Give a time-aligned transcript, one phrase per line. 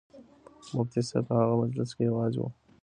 [0.75, 2.43] مفتي صاحب په هغه مجلس کې یوازې و.